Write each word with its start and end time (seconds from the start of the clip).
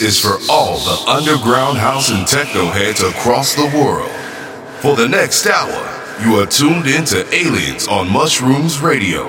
Is 0.00 0.18
for 0.18 0.38
all 0.50 0.78
the 0.78 1.10
underground 1.10 1.76
house 1.76 2.10
and 2.10 2.26
techno 2.26 2.66
heads 2.70 3.02
across 3.02 3.54
the 3.54 3.66
world. 3.76 4.10
For 4.80 4.96
the 4.96 5.06
next 5.06 5.46
hour, 5.46 6.24
you 6.24 6.40
are 6.40 6.46
tuned 6.46 6.86
into 6.86 7.26
Aliens 7.34 7.86
on 7.86 8.10
Mushrooms 8.10 8.80
Radio. 8.80 9.24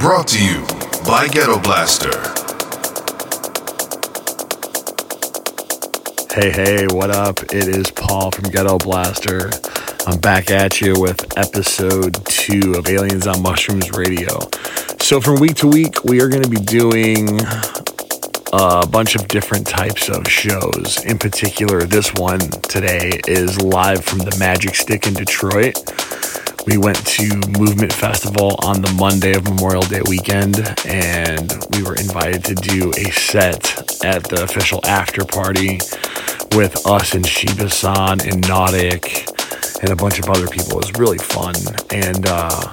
Brought 0.00 0.26
to 0.28 0.44
you 0.44 0.62
by 1.06 1.28
Gettoblaster. 1.28 2.12
Hey, 6.34 6.50
hey, 6.50 6.86
what 6.90 7.10
up? 7.10 7.40
It 7.54 7.68
is 7.68 7.88
Paul 7.92 8.32
from 8.32 8.46
Gettoblaster. 8.46 9.54
I'm 10.08 10.18
back 10.18 10.50
at 10.50 10.80
you 10.80 10.94
with 10.98 11.38
episode 11.38 12.26
two 12.26 12.74
of 12.76 12.88
Aliens 12.88 13.28
on 13.28 13.40
Mushrooms 13.40 13.92
Radio. 13.92 14.40
So, 15.00 15.20
from 15.20 15.38
week 15.38 15.54
to 15.58 15.68
week, 15.68 16.02
we 16.02 16.20
are 16.20 16.28
going 16.28 16.42
to 16.42 16.50
be 16.50 16.56
doing 16.56 17.38
a 18.52 18.86
bunch 18.86 19.14
of 19.14 19.28
different 19.28 19.66
types 19.66 20.08
of 20.08 20.26
shows. 20.28 21.04
In 21.04 21.18
particular, 21.18 21.82
this 21.82 22.12
one 22.14 22.38
today 22.38 23.20
is 23.26 23.60
live 23.60 24.04
from 24.04 24.18
the 24.20 24.34
Magic 24.38 24.74
Stick 24.74 25.06
in 25.06 25.14
Detroit. 25.14 25.76
We 26.66 26.78
went 26.78 27.04
to 27.06 27.40
Movement 27.58 27.92
Festival 27.92 28.56
on 28.62 28.82
the 28.82 28.92
Monday 28.98 29.34
of 29.34 29.44
Memorial 29.44 29.82
Day 29.82 30.02
weekend, 30.06 30.56
and 30.86 31.52
we 31.72 31.82
were 31.82 31.94
invited 31.96 32.44
to 32.44 32.54
do 32.54 32.90
a 32.96 33.10
set 33.10 34.04
at 34.04 34.24
the 34.24 34.44
official 34.44 34.80
after 34.86 35.24
party 35.24 35.78
with 36.56 36.86
us 36.86 37.14
and 37.14 37.26
Shiba 37.26 37.68
San 37.70 38.20
and 38.20 38.42
Nautic 38.44 39.28
and 39.82 39.90
a 39.90 39.96
bunch 39.96 40.18
of 40.18 40.28
other 40.28 40.46
people. 40.48 40.78
It 40.78 40.86
was 40.86 40.92
really 40.98 41.18
fun. 41.18 41.54
And, 41.90 42.26
uh, 42.26 42.72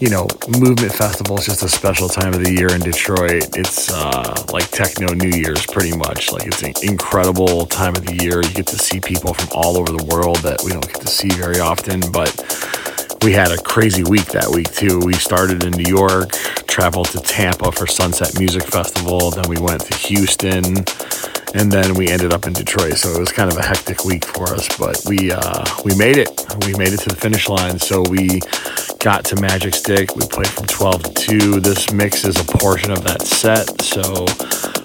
you 0.00 0.10
know, 0.10 0.28
Movement 0.46 0.92
Festival 0.92 1.38
is 1.38 1.46
just 1.46 1.62
a 1.62 1.68
special 1.68 2.08
time 2.08 2.32
of 2.32 2.44
the 2.44 2.52
year 2.52 2.72
in 2.72 2.80
Detroit. 2.80 3.56
It's 3.56 3.90
uh, 3.92 4.44
like 4.52 4.70
Techno 4.70 5.12
New 5.12 5.36
Year's, 5.36 5.66
pretty 5.66 5.96
much. 5.96 6.30
Like, 6.30 6.46
it's 6.46 6.62
an 6.62 6.72
incredible 6.82 7.66
time 7.66 7.96
of 7.96 8.06
the 8.06 8.14
year. 8.22 8.40
You 8.42 8.50
get 8.50 8.66
to 8.68 8.78
see 8.78 9.00
people 9.00 9.34
from 9.34 9.48
all 9.52 9.76
over 9.76 9.90
the 9.90 10.04
world 10.04 10.36
that 10.38 10.62
we 10.62 10.70
don't 10.70 10.86
get 10.86 11.00
to 11.00 11.08
see 11.08 11.28
very 11.30 11.58
often, 11.58 12.00
but 12.12 12.30
we 13.22 13.32
had 13.32 13.50
a 13.50 13.58
crazy 13.58 14.04
week 14.04 14.26
that 14.26 14.48
week 14.48 14.70
too. 14.72 15.00
We 15.00 15.14
started 15.14 15.64
in 15.64 15.72
New 15.72 15.90
York, 15.90 16.30
traveled 16.68 17.08
to 17.08 17.18
Tampa 17.18 17.72
for 17.72 17.86
Sunset 17.88 18.38
Music 18.38 18.62
Festival, 18.62 19.30
then 19.32 19.48
we 19.48 19.58
went 19.58 19.82
to 19.82 19.96
Houston, 20.06 20.84
and 21.54 21.70
then 21.70 21.94
we 21.94 22.08
ended 22.08 22.32
up 22.32 22.46
in 22.46 22.52
Detroit. 22.52 22.94
So 22.94 23.10
it 23.10 23.18
was 23.18 23.32
kind 23.32 23.50
of 23.50 23.58
a 23.58 23.62
hectic 23.62 24.04
week 24.04 24.24
for 24.24 24.44
us, 24.54 24.68
but 24.76 25.00
we 25.06 25.32
uh, 25.32 25.64
we 25.84 25.94
made 25.96 26.16
it. 26.16 26.30
We 26.66 26.74
made 26.74 26.92
it 26.92 27.00
to 27.00 27.08
the 27.08 27.16
finish 27.16 27.48
line. 27.48 27.78
So 27.78 28.02
we 28.02 28.40
got 29.00 29.24
to 29.26 29.40
Magic 29.40 29.74
Stick. 29.74 30.16
We 30.16 30.26
played 30.26 30.48
from 30.48 30.66
12 30.66 31.02
to 31.02 31.38
2. 31.38 31.60
This 31.60 31.92
mix 31.92 32.24
is 32.24 32.38
a 32.38 32.44
portion 32.44 32.90
of 32.90 33.04
that 33.04 33.22
set. 33.22 33.80
So 33.82 34.26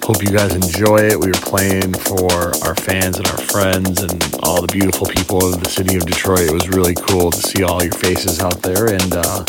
Hope 0.04 0.22
you 0.22 0.32
guys 0.32 0.54
enjoy 0.54 0.98
it. 0.98 1.18
We 1.18 1.28
were 1.28 1.44
playing 1.48 1.94
for 1.94 2.30
our 2.68 2.76
fans 2.76 3.16
and 3.20 3.26
our 3.26 3.38
friends 3.38 4.02
and 4.02 4.22
all 4.44 4.60
the 4.60 4.68
beautiful 4.68 5.08
people 5.08 5.46
of 5.46 5.64
the 5.64 5.70
city 5.70 5.96
of 5.96 6.06
Detroit. 6.06 6.42
It 6.42 6.52
was 6.52 6.68
really 6.68 6.94
cool 6.94 7.32
to 7.32 7.38
see 7.38 7.64
all 7.64 7.82
your 7.82 7.94
faces 7.94 8.42
out 8.42 8.62
there. 8.62 8.88
And 8.88 9.14
uh, 9.16 9.46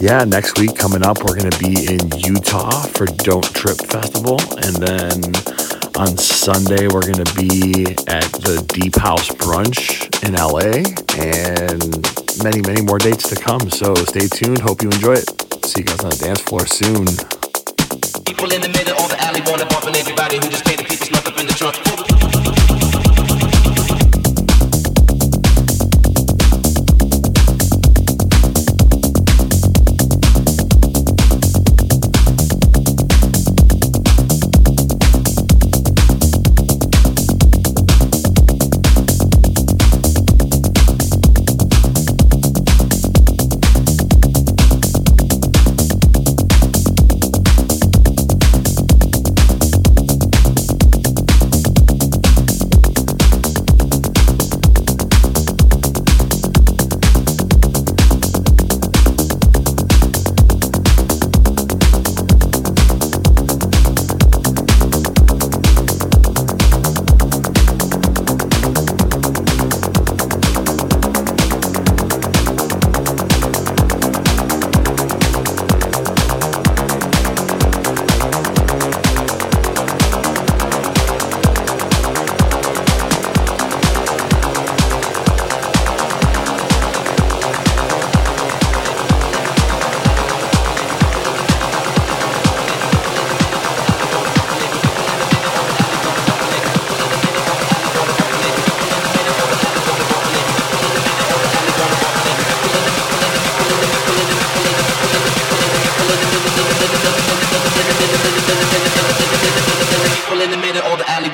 yeah, 0.00 0.24
next 0.24 0.58
week 0.58 0.74
coming 0.74 1.04
up, 1.04 1.18
we're 1.18 1.36
going 1.36 1.50
to 1.50 1.58
be 1.58 1.84
in 1.84 2.00
Utah 2.16 2.80
for 2.96 3.04
Don't 3.04 3.44
Trip 3.52 3.76
Festival. 3.76 4.40
And 4.64 4.76
then 4.80 5.20
on 5.98 6.16
Sunday, 6.16 6.86
we're 6.86 7.02
going 7.02 7.24
to 7.24 7.34
be 7.34 7.84
at 8.06 8.30
the 8.46 8.64
Deep 8.72 8.94
House 8.94 9.28
Brunch 9.30 10.06
in 10.22 10.34
LA 10.34 10.86
and 11.18 11.90
many, 12.44 12.62
many 12.62 12.82
more 12.82 12.98
dates 12.98 13.28
to 13.28 13.34
come. 13.34 13.68
So 13.68 13.94
stay 13.96 14.28
tuned. 14.28 14.60
Hope 14.60 14.80
you 14.80 14.90
enjoy 14.90 15.14
it. 15.14 15.28
See 15.64 15.80
you 15.80 15.84
guys 15.84 16.00
on 16.04 16.10
the 16.10 16.18
dance 16.22 16.40
floor 16.42 16.66
soon. 16.66 17.04
People 18.24 18.52
in 18.52 18.62
the 18.62 18.70
middle 18.70 18.94
the 19.08 19.16
alley 19.18 19.42
wanna 19.46 19.66
bump 19.66 19.86
everybody 19.86 20.36
who 20.36 20.48
just 20.48 20.64
paid 20.64 20.78
the 20.78 20.84
people 20.84 21.06
snuck 21.06 21.26
up 21.26 21.38
in 21.40 21.46
the 21.46 21.52
trunk. 21.54 22.17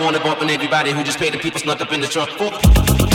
Wanna 0.04 0.20
bump 0.20 0.42
everybody 0.50 0.92
who 0.92 1.02
just 1.02 1.18
paid 1.18 1.32
the 1.32 1.38
people 1.38 1.58
snuck 1.58 1.80
up 1.80 1.90
in 1.92 2.00
the 2.00 2.06
trunk. 2.06 3.13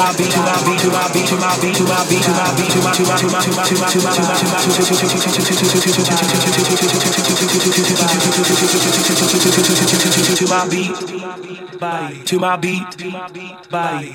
My 0.00 0.16
beat, 0.16 0.32
body, 11.78 12.24
to 12.24 12.38
my 12.38 12.56
beat, 12.56 12.84
body. 13.70 14.14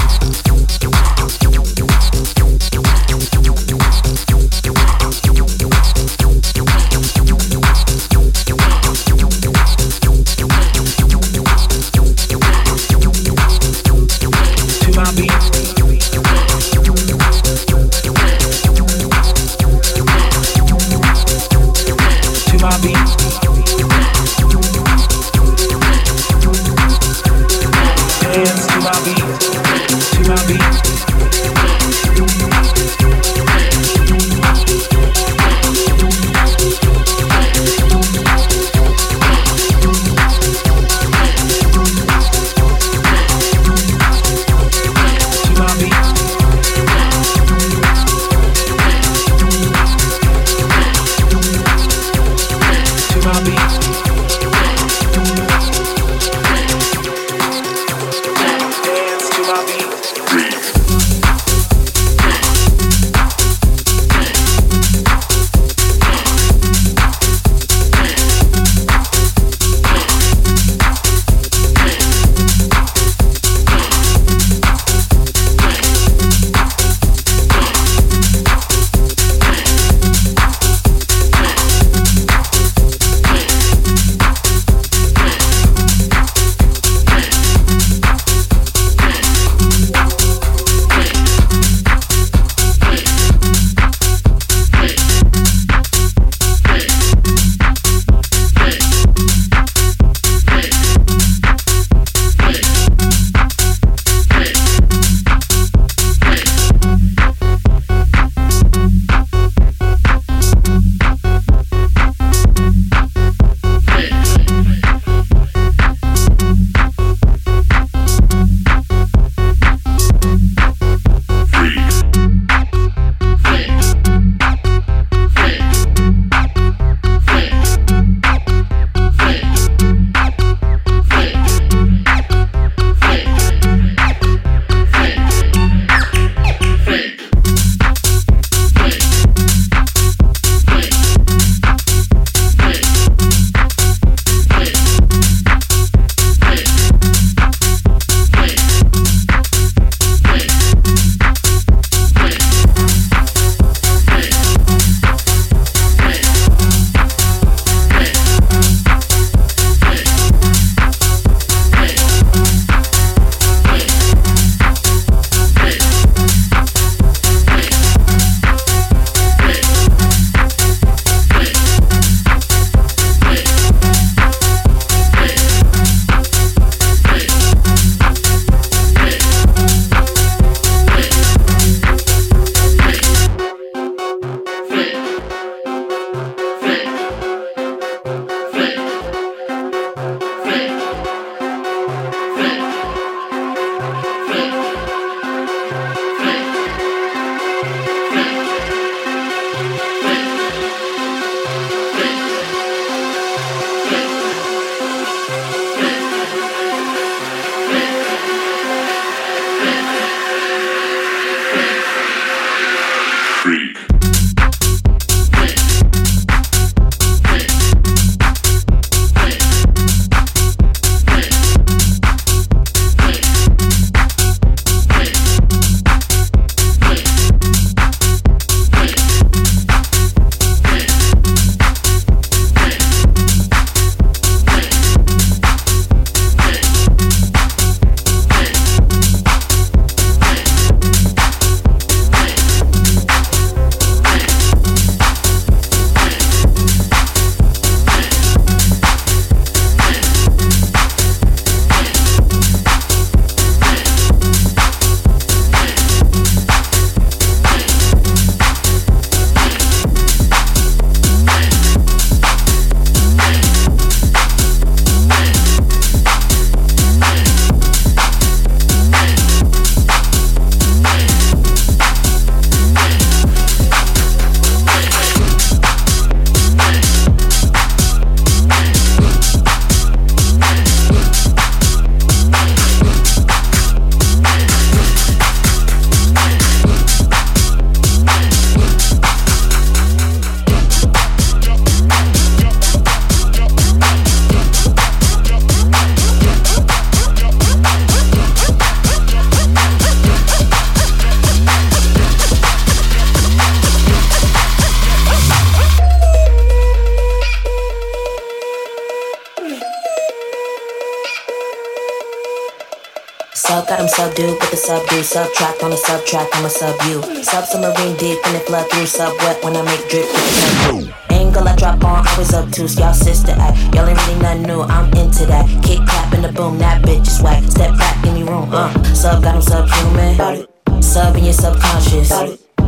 Got 313.71 313.79
him 313.79 313.87
subdued 313.87 314.35
with 314.35 314.51
the 314.51 314.57
subdue. 314.57 315.01
Subtract 315.01 315.63
on 315.63 315.69
the 315.69 315.77
subtract, 315.77 316.35
I'm 316.35 316.43
a 316.43 316.49
sub 316.49 316.75
you. 316.87 317.01
Sub 317.23 317.45
submarine 317.45 317.95
deep 317.95 318.19
and 318.25 318.35
it 318.35 318.45
flood 318.45 318.69
through. 318.69 318.85
Sub 318.85 319.15
wet 319.19 319.41
when 319.43 319.55
I 319.55 319.61
make 319.61 319.87
drip 319.87 320.03
with 320.11 320.27
the 320.67 320.93
Angle 321.09 321.47
I 321.47 321.55
drop 321.55 321.83
on, 321.85 322.05
always 322.05 322.31
to 322.31 322.81
y'all 322.81 322.93
sister 322.93 323.31
act. 323.31 323.73
Y'all 323.73 323.87
ain't 323.87 323.97
really 324.07 324.19
nothing 324.19 324.43
new, 324.43 324.61
I'm 324.61 324.91
into 324.99 325.25
that. 325.25 325.47
Kick 325.63 325.79
clap 325.87 326.13
in 326.13 326.21
the 326.21 326.31
boom, 326.33 326.57
that 326.59 326.83
bitch 326.83 327.07
is 327.07 327.21
whack. 327.21 327.43
Step 327.43 327.77
back, 327.77 328.03
give 328.03 328.13
me 328.13 328.23
room, 328.23 328.49
uh. 328.51 328.71
Sub 328.93 329.23
got 329.23 329.35
him 329.35 329.41
subhuman. 329.41 330.45
Sub 330.81 331.15
in 331.15 331.23
your 331.23 331.33
subconscious. 331.33 332.09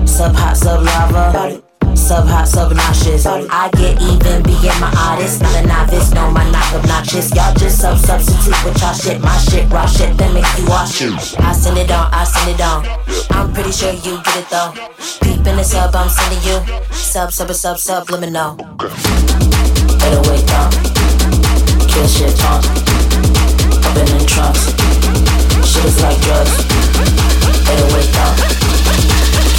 Sub 0.06 0.34
hot, 0.36 0.56
sub 0.56 0.84
lava. 0.84 1.63
Sub 2.14 2.28
hot, 2.28 2.48
sub 2.48 2.72
nauseous. 2.72 3.26
I 3.26 3.72
get 3.74 4.00
even, 4.00 4.44
being 4.44 4.78
my 4.78 4.94
artist. 5.02 5.42
Not 5.42 5.56
a 5.56 5.66
novice, 5.66 6.14
no, 6.14 6.30
my 6.30 6.46
knock 6.52 6.72
obnoxious. 6.72 7.34
Y'all 7.34 7.52
just 7.56 7.82
sub 7.82 7.98
substitute 7.98 8.54
with 8.64 8.80
y'all 8.80 8.94
shit. 8.94 9.20
My 9.20 9.36
shit, 9.50 9.68
raw 9.74 9.88
shit, 9.88 10.16
that 10.18 10.32
make 10.32 10.46
you 10.54 10.70
wash. 10.70 11.02
I 11.42 11.54
send 11.54 11.80
it 11.80 11.90
on, 11.90 12.14
I 12.14 12.24
send 12.24 12.54
it 12.54 12.62
on. 12.62 12.86
I'm 13.32 13.52
pretty 13.52 13.72
sure 13.72 13.94
you 13.94 14.22
get 14.22 14.46
it 14.46 14.48
though. 14.54 14.78
Peep 15.26 15.42
in 15.42 15.58
the 15.58 15.64
sub, 15.64 15.96
I'm 15.96 16.08
sending 16.08 16.38
you. 16.46 16.62
Sub, 16.94 17.32
sub, 17.32 17.50
sub, 17.50 17.80
subliminal. 17.80 18.58
Better 19.98 20.22
wake 20.30 20.54
up. 20.54 20.70
Kill 21.90 22.06
shit 22.06 22.38
talk. 22.38 22.62
Up 23.90 23.98
in 23.98 24.06
them 24.06 24.22
trunks. 24.30 24.70
Shit 25.66 25.82
is 25.82 25.98
like 25.98 26.22
drugs. 26.22 26.62
Better 27.66 27.90
wake 27.90 28.14
up. 28.22 29.23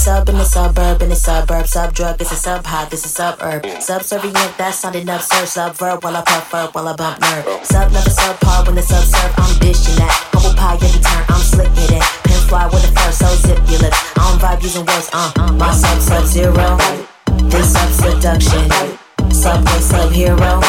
Sub 0.00 0.26
in 0.30 0.38
the 0.38 0.44
suburb, 0.44 1.02
in 1.02 1.10
the 1.10 1.14
suburb, 1.14 1.66
sub 1.66 1.92
drug, 1.92 2.18
it's 2.22 2.32
a 2.32 2.34
sub 2.34 2.64
hot, 2.64 2.88
this 2.90 3.04
is 3.04 3.12
suburb. 3.12 3.66
Subservient, 3.82 4.56
that's 4.56 4.78
sounding 4.78 5.06
absurd. 5.06 5.46
Sub 5.46 5.76
verb 5.76 6.02
while 6.02 6.16
I 6.16 6.22
prefer, 6.22 6.68
while 6.72 6.88
I 6.88 6.96
bump 6.96 7.20
nerve. 7.20 7.44
Sub 7.66 7.92
never 7.92 8.08
sub 8.08 8.40
par 8.40 8.64
when 8.64 8.76
the 8.76 8.82
sub 8.82 9.04
serve, 9.04 9.34
I'm 9.36 9.58
dishing 9.60 9.96
that. 10.00 10.08
Humble 10.32 10.56
pie 10.56 10.80
every 10.80 11.04
turn, 11.04 11.24
I'm 11.28 11.44
slicking 11.44 12.00
it. 12.00 12.04
Pin 12.24 12.40
fly 12.48 12.64
with 12.72 12.80
the 12.80 12.88
first, 12.96 13.18
so 13.20 13.28
zip 13.44 13.60
your 13.68 13.80
lips. 13.84 14.00
I 14.16 14.24
don't 14.24 14.40
vibe 14.40 14.62
using 14.62 14.86
words, 14.88 15.10
uh. 15.12 15.52
My 15.60 15.70
sub 15.70 16.00
sub 16.00 16.24
zero. 16.24 16.80
This 17.52 17.68
sub 17.68 17.92
seduction. 17.92 18.72
Subway 19.28 19.80
sub 19.84 20.10
hero. 20.16 20.64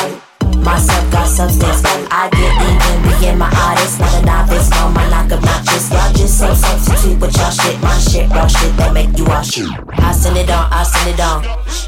My 0.60 0.76
sub 0.76 1.08
got 1.08 1.32
substance. 1.32 1.80
I 2.12 2.28
get 2.36 2.52
even, 2.52 2.81
being 3.22 3.38
my 3.38 3.50
artist. 3.70 4.00
Not 4.00 4.18
a 4.18 4.26
novice, 4.26 4.70
no, 4.72 4.90
my 4.90 5.08
knock 5.10 5.32
obnoxious. 5.32 5.90
Y'all 5.94 6.12
just 6.14 6.40
sub 6.40 6.58
substitute 6.58 7.22
with 7.22 7.38
y'all 7.38 7.52
shit. 7.52 7.80
My 7.82 7.98
shit, 8.00 8.28
raw 8.32 8.48
shit 8.48 8.76
that 8.78 8.94
make 8.94 9.16
you 9.18 9.26
wash 9.26 9.58
it. 9.60 9.70
I 10.02 10.12
send 10.12 10.38
it 10.38 10.50
on, 10.50 10.66
I 10.74 10.84
send 10.84 11.14
it 11.14 11.22
on. 11.22 11.46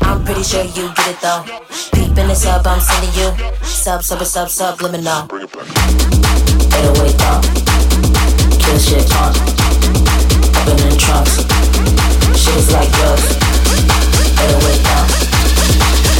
I'm 0.07 0.23
pretty 0.23 0.43
sure 0.43 0.63
you 0.63 0.93
get 0.93 1.09
it 1.09 1.19
though. 1.19 1.43
Peep 1.91 2.15
in 2.15 2.27
the 2.29 2.35
sub, 2.35 2.65
I'm 2.65 2.79
sending 2.79 3.13
you. 3.17 3.33
Sub, 3.65 4.03
sub, 4.03 4.23
sub, 4.23 4.47
subliminal. 4.49 5.27
Better 5.27 6.93
wake 7.01 7.21
up. 7.33 7.41
Kill 8.61 8.77
shit 8.77 9.09
talk. 9.09 9.33
Up 10.55 10.67
in 10.69 10.97
trunks. 11.01 11.41
Shit 12.37 12.55
is 12.61 12.71
like 12.71 12.91
drugs. 12.93 13.25
Better 14.37 14.59
wake 14.63 14.87
up. 14.95 15.07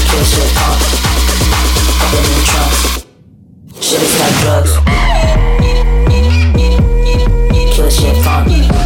Kill 0.09 0.25
shit 0.25 0.49
talk. 0.57 0.79
Up 2.01 2.13
in 2.17 2.43
trunks. 2.49 3.12
Shit 3.93 4.01
is 4.01 4.19
like 4.19 4.35
drugs. 4.41 4.73
Kill 7.75 7.89
shit 7.91 8.23
fun. 8.23 8.82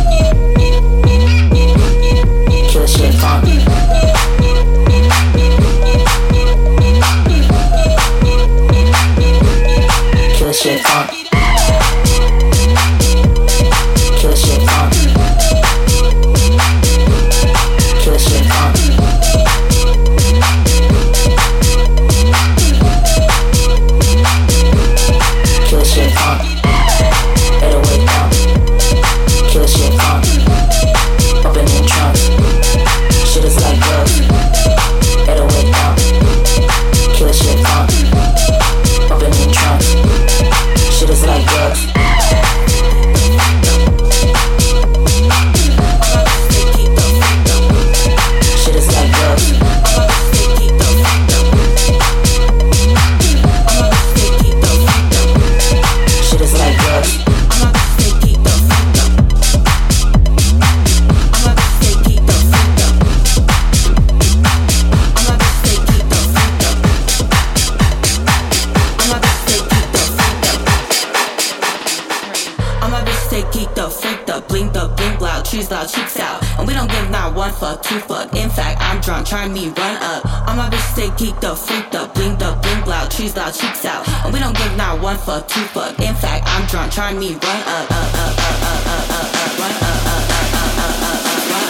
Trying 79.28 79.52
me 79.52 79.68
run 79.68 79.98
up 79.98 80.24
I'm 80.48 80.58
a 80.58 80.70
bitch 80.74 80.96
say 80.96 81.10
geek 81.18 81.38
the 81.42 81.54
freak 81.54 81.92
the 81.92 82.10
blink 82.16 82.40
the 82.40 82.58
blink 82.62 82.88
loud 82.88 83.12
trees 83.12 83.36
loud 83.36 83.54
cheeks 83.54 83.84
out 83.84 84.08
and 84.24 84.34
we 84.34 84.40
don't 84.40 84.56
give 84.56 84.78
not 84.78 85.02
one 85.02 85.18
fuck 85.18 85.50
two 85.50 85.60
fuck 85.76 86.00
in 86.00 86.16
fact 86.16 86.46
I'm 86.48 86.66
drunk 86.68 86.94
trying 86.94 87.20
me 87.20 87.34
run 87.34 87.62
up 87.68 87.92
up 87.92 88.16
up 88.24 88.38
up 88.40 88.63
up 88.63 88.88
up 88.88 89.10
up 89.12 89.36
up 89.36 89.60
run 89.60 89.72
up 89.84 90.00
up 90.08 90.32
up 90.32 90.32
up 90.32 90.72
up 90.80 91.04
up 91.04 91.04
up 91.04 91.44
run 91.52 91.66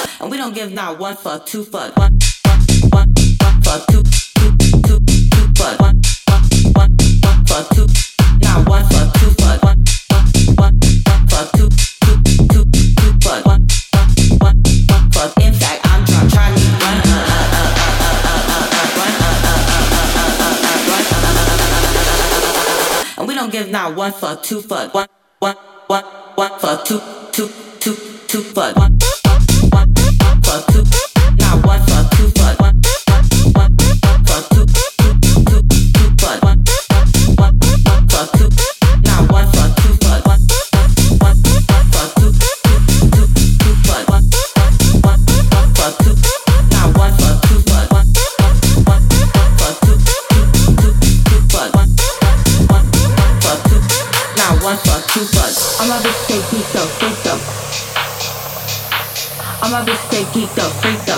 up 0.00 0.22
and 0.22 0.30
we 0.30 0.38
don't 0.38 0.54
give 0.54 0.72
not 0.72 0.98
one 0.98 1.16
fuck 1.16 1.44
two 1.44 1.64
fuck 1.64 1.94
one 1.98 2.18
one 2.88 3.12
one 3.42 3.62
fuck 3.62 3.86
two 3.88 4.02
two 4.02 4.56
two 4.86 4.98
two 5.04 5.52
fuck 5.54 5.78
one 5.80 5.94
one 5.94 5.97
give 23.68 23.72
not 23.72 23.96
one 23.96 24.12
fuck 24.12 24.42
two 24.42 24.62
fuck. 24.62 24.94
One 24.94 25.06
one 25.40 25.56
one 25.88 26.04
one 26.36 26.58
fuck 26.58 26.84
two 26.84 27.00
two 27.32 27.48
two 27.80 27.94
two 28.26 28.40
fuck. 28.40 28.76
One 28.76 28.98
one 29.70 29.94
one 29.94 30.42
fuck 30.42 30.66
two 30.72 30.84
not 31.36 31.66
one 31.66 31.80
fuck 31.86 32.10
two 32.12 32.30
one 32.40 32.56
one 32.56 32.67
bitch 56.08 56.24
say 56.24 56.40
geek 56.48 56.68
the 56.72 56.82
freak 56.96 57.18
the 57.20 57.34
I'm 59.60 59.76
a 59.76 59.80
bitch 59.84 60.00
say 60.08 60.24
geek 60.32 60.48
the 60.56 60.64
freak 60.80 61.00
the 61.04 61.16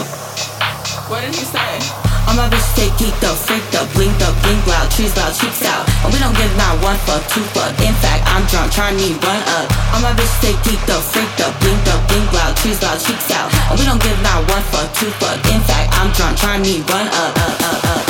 What 1.07 1.23
did 1.23 1.35
he 1.35 1.47
say? 1.47 1.79
I'm 2.27 2.39
a 2.43 2.51
bitch 2.51 2.67
say 2.75 2.91
geek 2.99 3.15
the 3.23 3.31
freak 3.31 3.63
the 3.71 3.87
blink 3.95 4.19
the 4.19 4.35
blink 4.43 4.67
loud 4.67 4.91
trees 4.91 5.15
loud 5.15 5.31
cheeks 5.31 5.63
out 5.63 5.87
and 6.03 6.11
we 6.11 6.19
don't 6.19 6.35
give 6.35 6.51
not 6.59 6.75
one 6.83 6.99
fuck 7.07 7.23
two 7.31 7.43
fuck 7.55 7.71
in 7.79 7.95
fact 8.03 8.27
I'm 8.35 8.43
drunk 8.51 8.75
trying 8.75 8.99
me 8.99 9.15
run 9.23 9.43
up 9.63 9.71
I'm 9.95 10.03
a 10.03 10.11
bitch 10.19 10.35
say 10.43 10.59
geek 10.67 10.83
the 10.91 10.99
freak 10.99 11.31
the 11.39 11.47
blink 11.63 11.79
the 11.87 11.95
blink 12.11 12.27
loud 12.35 12.59
trees 12.59 12.83
loud 12.83 12.99
cheeks 12.99 13.31
out 13.31 13.47
and 13.71 13.79
we 13.79 13.87
don't 13.87 14.03
give 14.03 14.19
not 14.27 14.43
one 14.51 14.65
fuck 14.75 14.91
two 14.99 15.11
fuck 15.23 15.39
in 15.55 15.63
fact 15.71 15.87
I'm 15.95 16.11
drunk 16.19 16.35
trying 16.35 16.63
me 16.67 16.83
run 16.91 17.07
up 17.15 17.31
up 17.39 17.55
up 17.63 17.63
up 17.63 17.79
up 17.79 17.85
up 17.87 18.09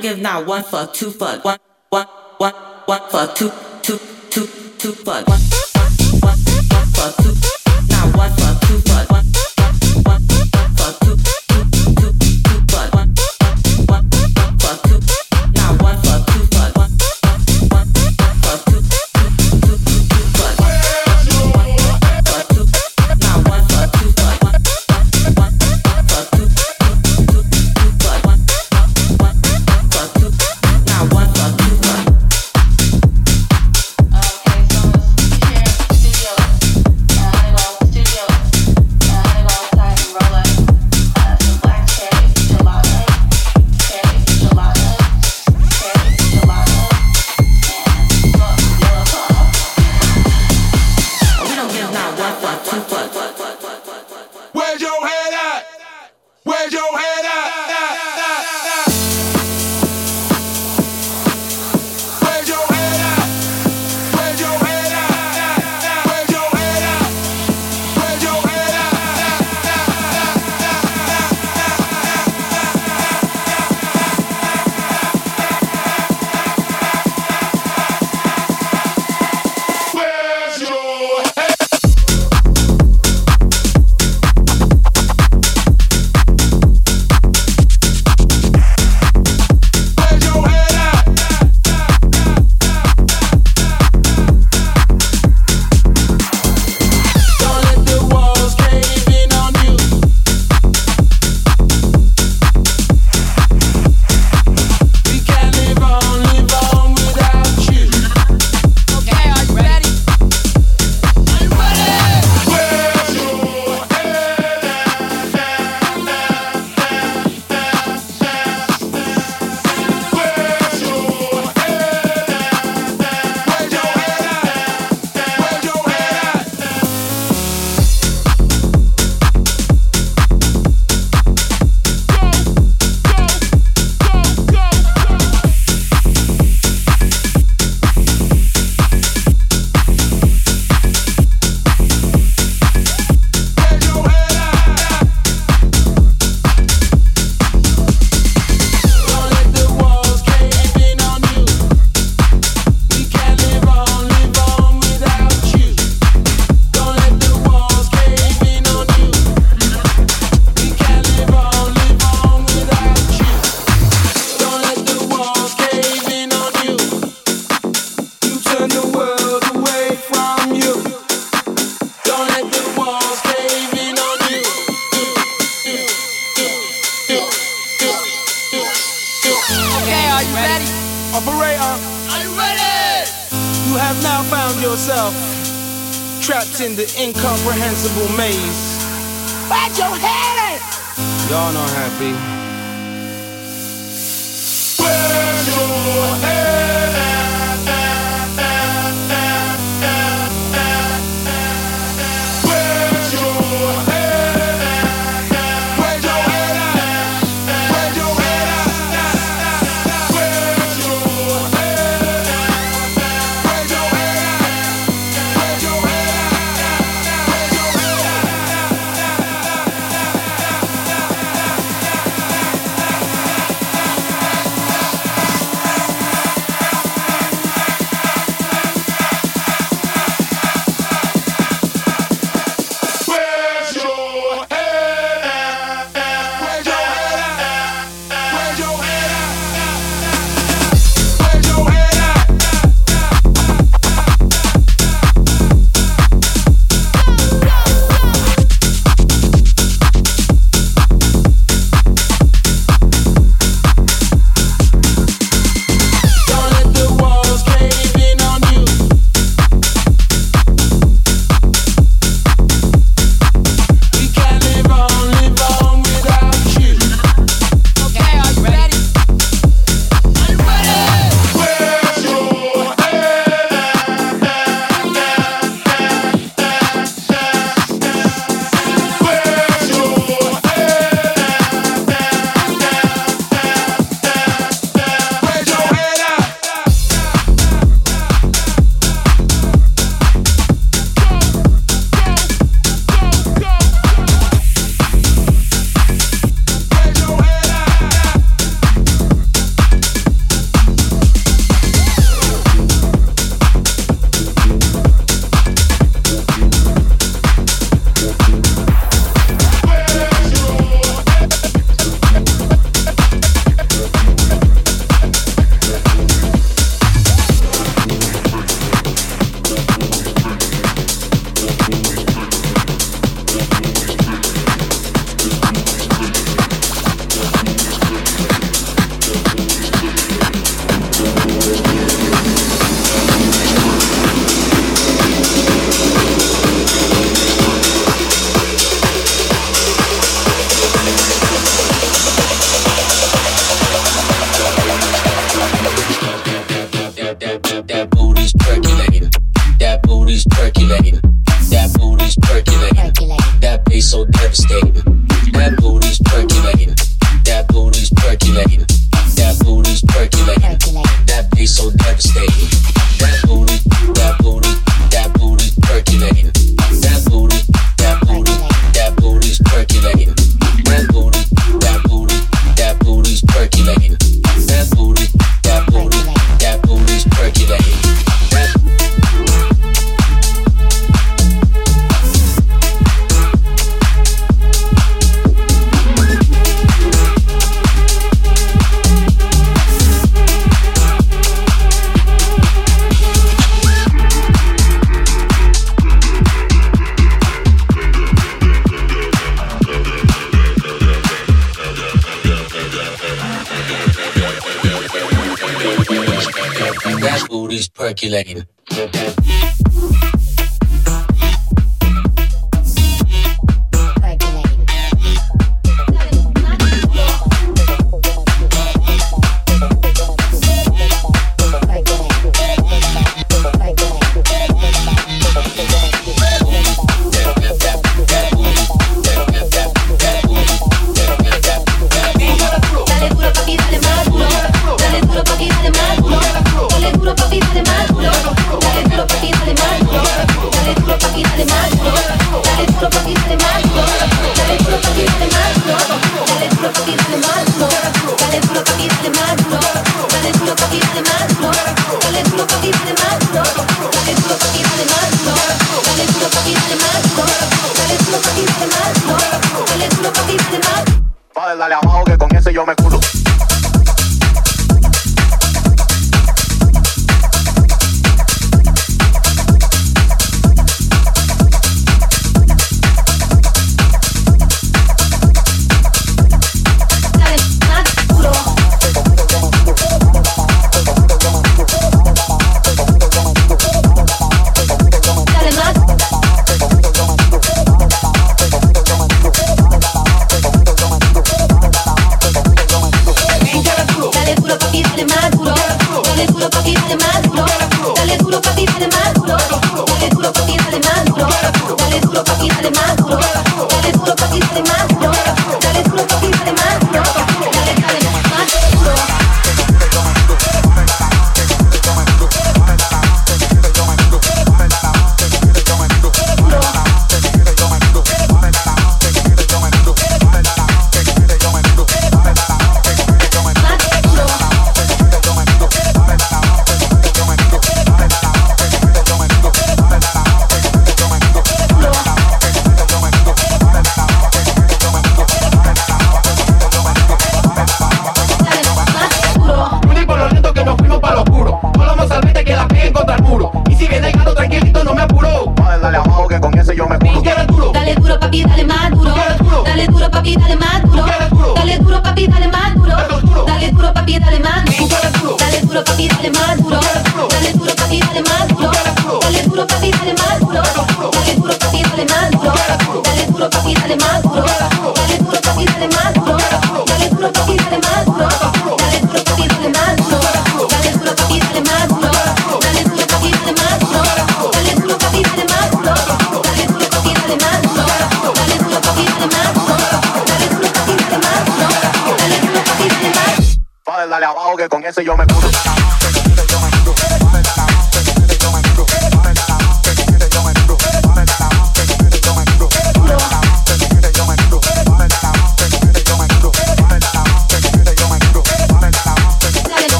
don't 0.00 0.14
give 0.14 0.22
not 0.22 0.46
one 0.46 0.62
fuck, 0.62 0.94
two 0.94 1.10
fuck, 1.10 1.44
one, 1.44 1.58
one, 1.90 2.06
one, 2.38 2.52
one 2.86 3.10
fuck, 3.10 3.34
two, 3.34 3.50
two, 3.82 3.98
two, 4.30 4.46
two 4.78 4.92
fuck, 4.92 5.26
one, 5.28 5.40
one, 5.74 5.92
one, 6.20 6.38
one 6.70 6.86
fuck, 6.94 7.16
two, 7.22 7.39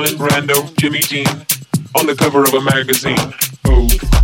Marlon 0.00 0.16
Brando, 0.16 0.76
Jimmy 0.78 1.00
Dean, 1.00 1.26
on 1.94 2.06
the 2.06 2.14
cover 2.14 2.42
of 2.42 2.54
a 2.54 2.60
magazine. 2.62 3.18
Vogue. 3.66 4.19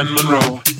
And 0.00 0.14
Monroe. 0.14 0.79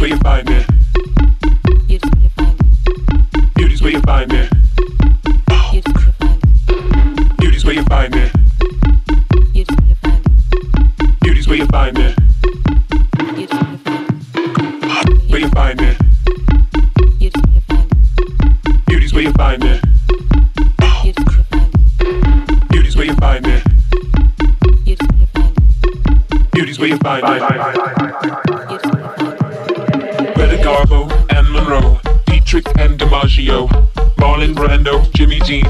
where 0.00 0.08
you 0.08 0.16
find 0.16 0.48
it. 0.48 0.66
Beauty's 1.86 3.82
where 3.82 3.92
you 3.92 4.00
find 4.00 4.32
it. 4.32 4.50
Beauty's 7.38 7.64
where 7.64 7.74
you 7.74 7.82
find 7.82 8.14
it. 8.14 8.32
Beauty's 11.20 11.46
where 11.46 11.58
you 11.58 11.66
find 11.66 11.98
it. 11.98 12.18
Where 15.28 15.40
you 15.40 15.48
find 15.50 15.80
it. 15.82 15.98
Beauty's 18.86 19.12
where 19.12 19.24
you 19.24 19.32
find 19.32 19.64
it. 19.64 19.82
Beauty's 22.70 22.96
where 22.96 23.04
you 23.04 23.16
find 23.18 23.46
it. 23.46 23.60
where 26.80 26.88
you 26.88 26.96
find 26.96 27.22
it. 27.26 28.49
Garbo 30.62 31.10
and 31.30 31.50
Monroe, 31.50 32.00
Dietrich 32.26 32.66
and 32.78 32.98
DiMaggio, 32.98 33.68
Marlon 34.16 34.54
Brando, 34.54 35.10
Jimmy 35.14 35.38
Dean, 35.40 35.66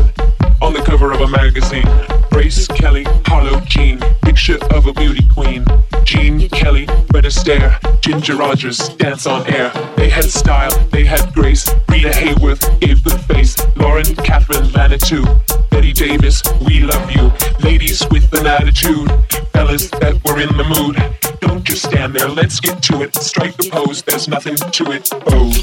on 0.60 0.72
the 0.72 0.82
cover 0.84 1.12
of 1.12 1.20
a 1.20 1.28
magazine. 1.28 1.88
Grace 2.30 2.66
Kelly, 2.66 3.04
Harlow 3.26 3.60
Jean, 3.60 4.00
picture 4.22 4.58
of 4.74 4.86
a 4.86 4.92
beauty 4.92 5.26
queen. 5.32 5.64
Gene 6.04 6.48
Kelly, 6.48 6.86
Fred 7.10 7.24
Astaire, 7.24 7.78
Ginger 8.00 8.36
Rogers, 8.36 8.88
dance 8.90 9.26
on 9.26 9.46
air. 9.46 9.70
They 9.96 10.08
had 10.08 10.24
style, 10.24 10.76
they 10.90 11.04
had 11.04 11.32
grace. 11.32 11.68
Rita 11.88 12.10
Hayworth 12.10 12.80
gave 12.80 13.04
good 13.04 13.20
face. 13.20 13.56
Lauren 13.76 14.14
Catherine 14.16 14.70
Manitou, 14.72 15.24
Bette 15.70 15.92
Davis, 15.92 16.42
we 16.66 16.80
love 16.80 17.10
you. 17.12 17.30
Ladies 17.60 18.06
with 18.10 18.32
an 18.32 18.46
attitude, 18.46 19.10
fellas 19.52 19.90
that 19.90 20.20
were 20.24 20.40
in 20.40 20.56
the 20.56 20.64
mood. 20.64 21.29
Don't 21.40 21.64
just 21.64 21.84
stand 21.84 22.14
there, 22.14 22.28
let's 22.28 22.60
get 22.60 22.82
to 22.84 23.02
it. 23.02 23.14
Strike 23.16 23.56
the 23.56 23.70
pose, 23.70 24.02
there's 24.02 24.28
nothing 24.28 24.56
to 24.56 24.92
it. 24.92 25.08
Vogue. 25.26 25.56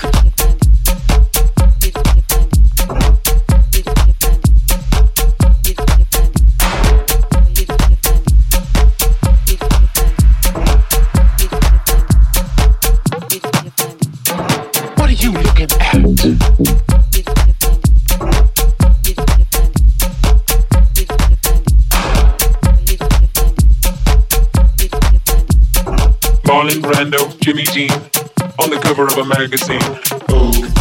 What 14.97 15.09
are 15.09 15.13
you 15.13 15.31
looking 15.31 15.71
at? 15.79 16.46
Marlon 26.47 26.81
Brando, 26.81 27.37
Jimmy 27.41 27.63
Dean, 27.63 27.91
on 28.57 28.69
the 28.69 28.79
cover 28.81 29.03
of 29.03 29.17
a 29.17 29.25
magazine. 29.25 29.81
Vogue. 30.29 30.76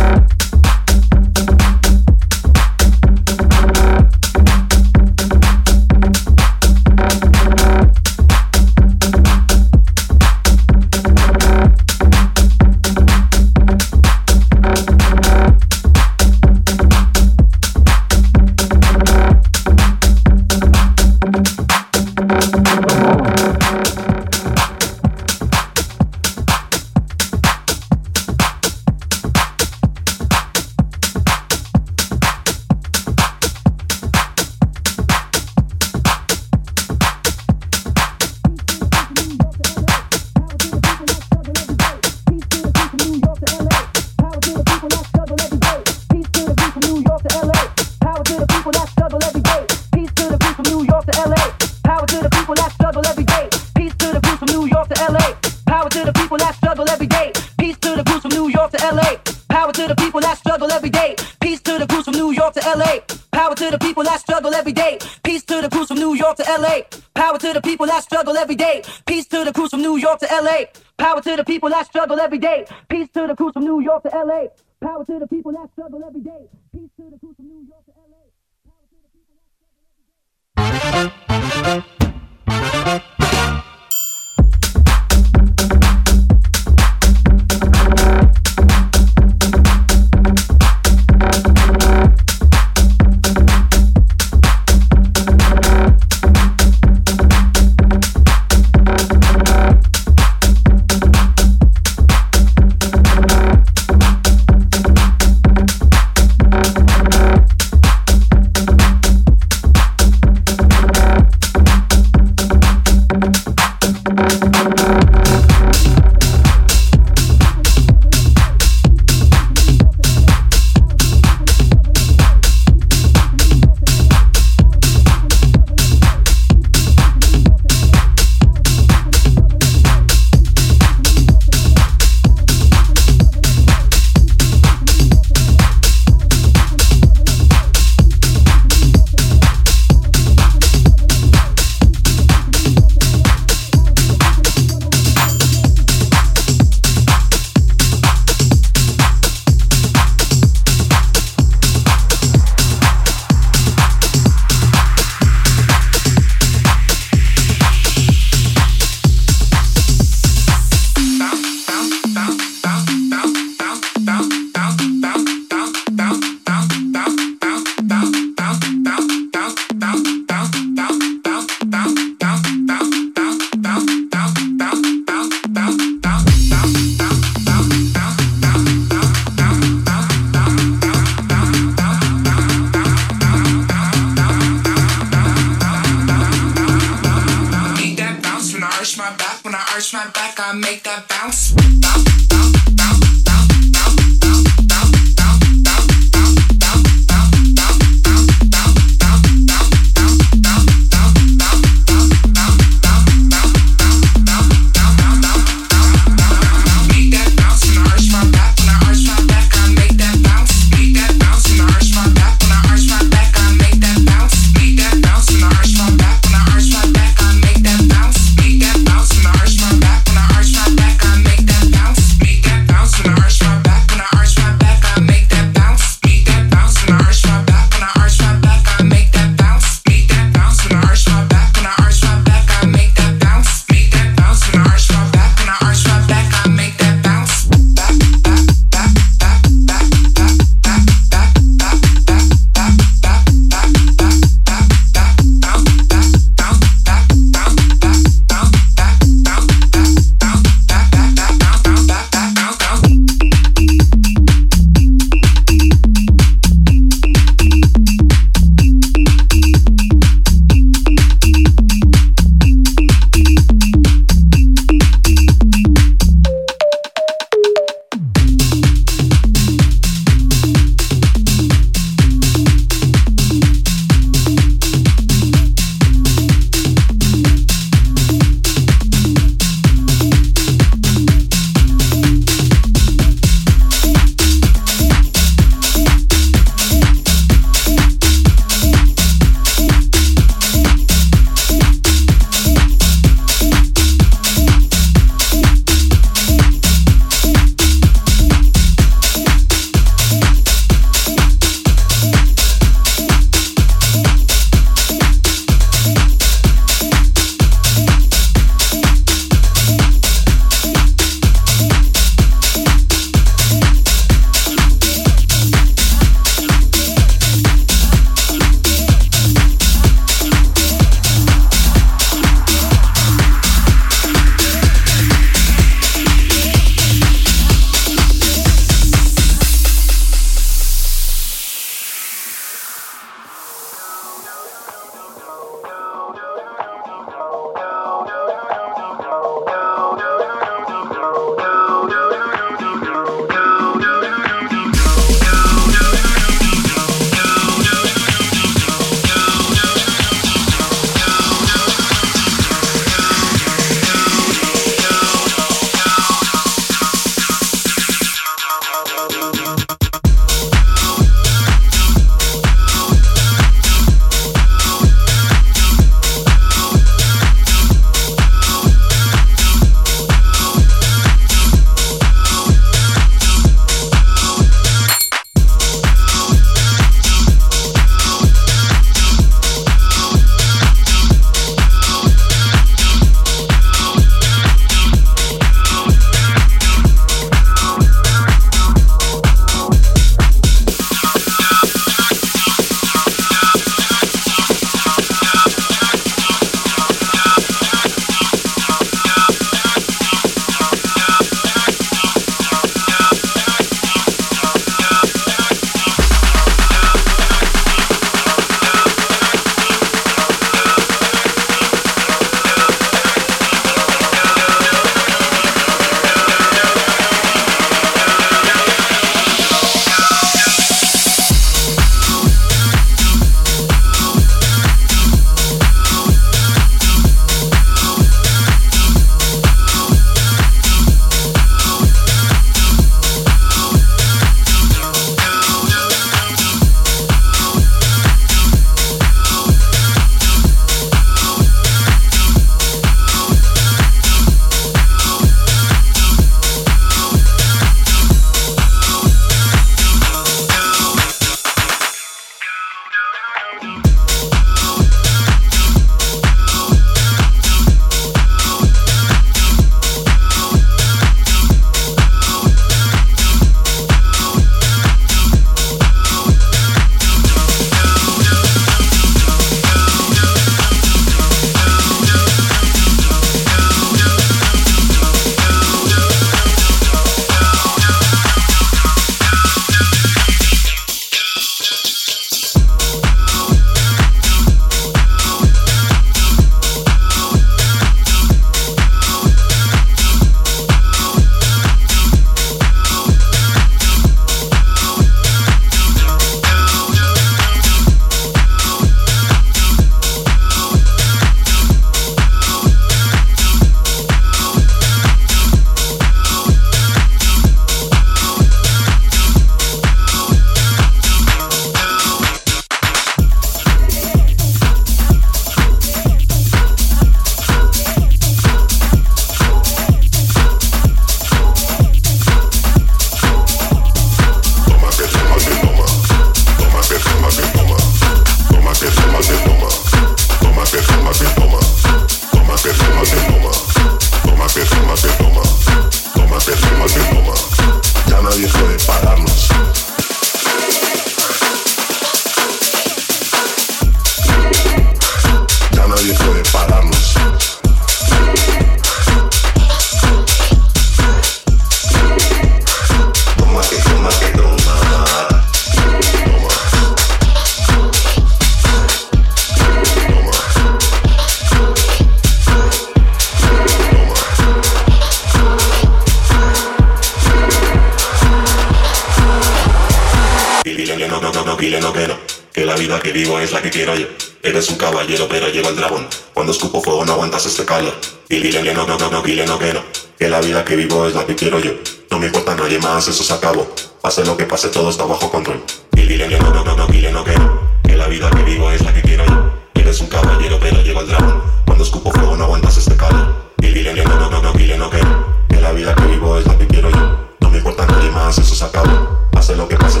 Que 580.68 580.76
vivo 580.76 581.06
es 581.06 581.14
la 581.14 581.24
que 581.24 581.34
quiero 581.34 581.58
yo. 581.58 581.72
No 582.10 582.18
me 582.18 582.26
importa 582.26 582.54
nadie 582.54 582.78
más, 582.78 583.08
eso 583.08 583.24
se 583.24 583.32
acabó. 583.32 583.66
Pase 584.02 584.22
lo 584.24 584.36
que 584.36 584.44
pase, 584.44 584.68
todo 584.68 584.90
está 584.90 585.04
bajo 585.04 585.30
control. 585.30 585.62
Y 585.96 586.02
dile 586.02 586.28
que 586.28 586.38
no, 586.38 586.50
no, 586.50 586.62
no, 586.62 586.76
no, 586.76 586.86
dile 586.86 587.10
no, 587.10 587.24
que 587.24 587.34
no. 587.38 587.60
Que 587.82 587.96
la 587.96 588.06
vida 588.06 588.28
que 588.30 588.42
vivo 588.42 588.70
es 588.70 588.82
la 588.82 588.92
que 588.92 589.00
quiero 589.00 589.24
yo. 589.24 589.50
Eres 589.74 590.00
un 590.02 590.08
caballero, 590.08 590.58
pero 590.60 590.82
llego 590.82 591.00
al 591.00 591.08
dragón. 591.08 591.42
Cuando 591.64 591.84
escupo 591.84 592.10
fuego 592.10 592.36
no 592.36 592.44
aguantas 592.44 592.76
este 592.76 592.96
calor. 592.96 593.34
Y 593.62 593.68
dile 593.68 593.94
que 593.94 594.04
no, 594.04 594.20
no, 594.20 594.30
no, 594.30 594.42
no, 594.42 594.52
dile 594.52 594.76
no, 594.76 594.90
que 594.90 595.02
no. 595.02 595.24
Que 595.48 595.58
la 595.58 595.72
vida 595.72 595.94
que 595.94 596.04
vivo 596.04 596.36
es 596.36 596.46
la 596.46 596.58
que 596.58 596.66
quiero 596.66 596.90
yo. 596.90 597.28
No 597.40 597.48
me 597.48 597.58
importa 597.58 597.86
nadie 597.86 598.10
más, 598.10 598.36
eso 598.36 598.54
se 598.54 598.64
acabó. 598.64 599.26
Pase 599.32 599.56
lo 599.56 599.66
que 599.66 599.76
pase, 599.76 600.00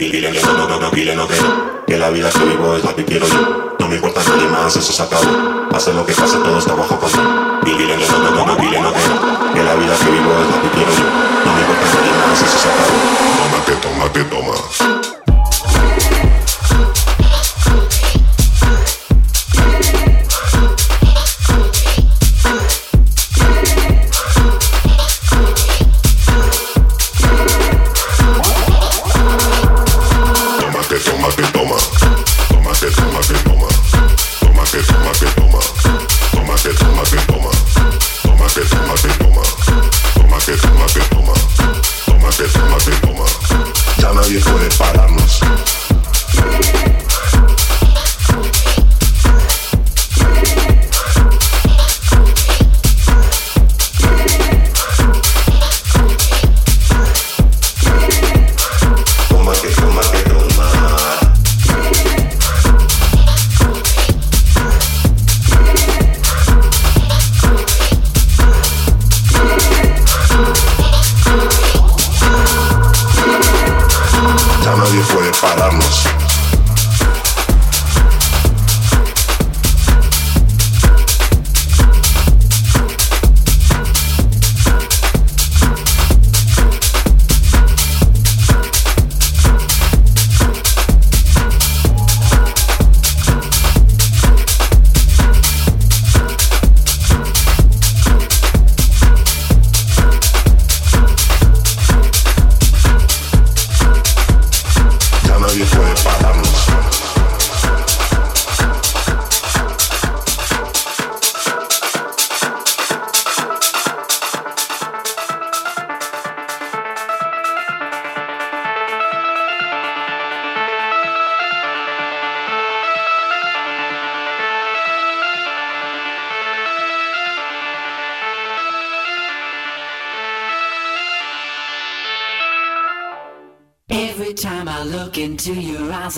Y 0.00 0.08
dile 0.08 0.32
que 0.32 0.40
no, 0.40 0.66
no, 0.66 0.80
no, 0.80 0.90
dile 0.90 1.14
no, 1.14 1.28
que. 1.28 1.34
Que 1.86 1.98
la 1.98 2.08
vida 2.08 2.30
que 2.30 2.38
vivo 2.38 2.74
es 2.74 2.82
la 2.82 2.94
que 2.94 3.04
quiero 3.04 3.26
yo. 3.26 3.76
No 3.78 3.86
me 3.86 3.96
importa 3.96 4.22
nadie 4.26 4.48
más, 4.48 4.74
eso 4.74 4.94
se 4.94 5.02
acabó. 5.02 5.68
Pase 5.68 5.92
lo 5.92 6.06
que 6.06 6.14
pase, 6.14 6.38
todo 6.38 6.58
está 6.58 6.74
bajo 6.74 6.98
control. 6.98 7.60
Y 7.66 7.70
dile 7.74 7.96
que 7.96 8.06
no, 8.08 8.30
no, 8.30 8.46
no, 8.46 8.56
dile 8.56 8.80
no, 8.80 8.94
que. 8.94 8.98
Que 9.52 9.62
la 9.62 9.74
vida 9.74 9.94
que 9.98 10.10
vivo 10.10 10.32
es 10.40 10.56
la 10.56 10.62
que 10.62 10.68
quiero 10.70 10.90
yo. 10.90 11.04
No 11.44 11.52
me 11.52 11.60
importa 11.60 11.84
nadie 11.92 12.12
más, 12.16 12.40
eso 12.40 12.58
se 12.58 12.68
acabó. 12.70 12.96
Tómate, 13.44 13.72
tómate, 13.74 14.24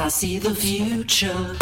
I 0.05 0.09
see 0.09 0.40
the 0.40 0.53
future. 0.53 1.62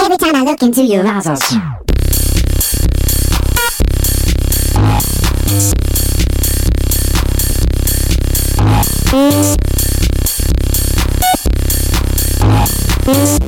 Every 0.00 0.16
time 0.18 0.36
I 0.36 0.42
look 0.42 0.62
into 0.62 0.82
your 0.84 1.06
eyes, 1.06 1.26
I 1.26 1.34
see. 1.34 1.58
Peace. 13.08 13.47